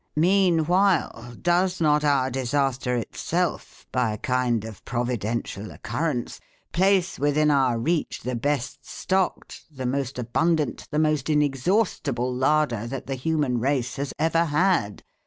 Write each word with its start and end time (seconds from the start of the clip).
'_)Meanwhile 0.15 1.35
does 1.43 1.79
not 1.79 2.03
our 2.03 2.31
disaster 2.31 2.95
itself, 2.95 3.85
by 3.91 4.13
a 4.13 4.17
kind 4.17 4.65
of 4.65 4.83
providential 4.83 5.69
occurrence, 5.69 6.39
place 6.71 7.19
within 7.19 7.51
our 7.51 7.77
reach 7.77 8.21
the 8.21 8.33
best 8.35 8.83
stocked, 8.83 9.61
the 9.69 9.85
most 9.85 10.17
abundant, 10.17 10.87
the 10.89 10.97
most 10.97 11.29
inexhaustible 11.29 12.33
larder 12.33 12.87
that 12.87 13.05
the 13.05 13.13
human 13.13 13.59
race 13.59 13.97
has 13.97 14.11
ever 14.17 14.45
had? 14.45 15.03